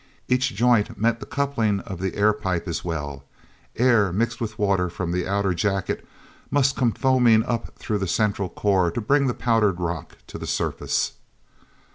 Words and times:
Each 0.27 0.55
joint 0.55 0.97
meant 0.99 1.19
the 1.19 1.27
coupling 1.27 1.81
of 1.81 1.99
the 2.01 2.15
air 2.15 2.33
pipe 2.33 2.67
as 2.67 2.83
well. 2.83 3.23
Air, 3.75 4.11
mixed 4.11 4.41
with 4.41 4.57
water 4.57 4.89
from 4.89 5.11
the 5.11 5.27
outer 5.27 5.53
jacket, 5.53 6.03
must 6.49 6.75
come 6.75 6.91
foaming 6.91 7.43
up 7.43 7.75
through 7.77 7.99
the 7.99 8.07
central 8.07 8.49
core 8.49 8.89
to 8.89 8.99
bring 8.99 9.27
the 9.27 9.35
powdered 9.35 9.79
rock 9.79 10.17
to 10.25 10.39
the 10.39 10.47
surface. 10.47 11.11